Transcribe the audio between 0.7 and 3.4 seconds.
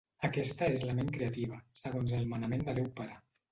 és la Ment creativa, segons el manament de Déu Pare.